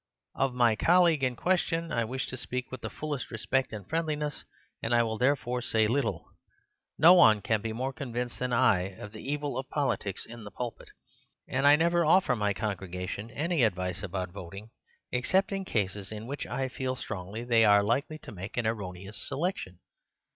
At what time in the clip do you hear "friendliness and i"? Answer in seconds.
3.87-5.03